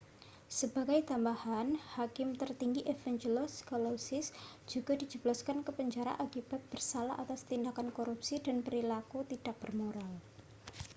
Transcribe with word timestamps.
sebagai 0.59 0.99
tambahan 1.09 1.69
hakim 1.93 2.29
tertinggi 2.41 2.81
evangelos 2.93 3.53
kalousis 3.69 4.25
juga 4.71 4.93
dijebloskan 5.01 5.57
ke 5.65 5.69
penjara 5.77 6.13
akibat 6.25 6.57
bersalah 6.73 7.13
atas 7.23 7.41
tindakan 7.49 7.89
korupsi 7.97 8.35
dan 8.45 8.57
perilaku 8.65 9.19
tidak 9.31 9.53
bermoral 9.61 10.11